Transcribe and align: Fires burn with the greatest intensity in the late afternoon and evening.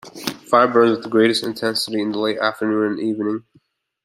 Fires 0.49 0.73
burn 0.73 0.89
with 0.89 1.03
the 1.03 1.09
greatest 1.09 1.43
intensity 1.43 2.01
in 2.01 2.11
the 2.11 2.17
late 2.17 2.39
afternoon 2.39 2.93
and 2.93 2.99
evening. 2.99 3.43